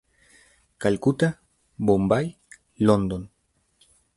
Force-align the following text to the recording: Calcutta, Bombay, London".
Calcutta, 0.79 1.43
Bombay, 1.77 2.39
London". 2.77 3.29